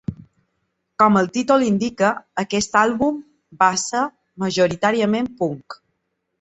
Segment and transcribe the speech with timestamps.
[1.03, 2.09] Com el títol indica,
[2.45, 3.21] aquest àlbum
[3.63, 4.05] va ser
[4.49, 5.81] majoritàriament punk.